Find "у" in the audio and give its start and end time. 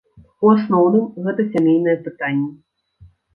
0.45-0.53